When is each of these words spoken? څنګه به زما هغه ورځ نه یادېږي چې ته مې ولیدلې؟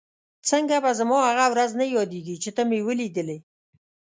څنګه 0.49 0.75
به 0.83 0.91
زما 0.99 1.17
هغه 1.27 1.45
ورځ 1.53 1.71
نه 1.79 1.85
یادېږي 1.95 2.35
چې 2.43 2.49
ته 2.55 2.61
مې 2.69 2.79
ولیدلې؟ 2.87 3.37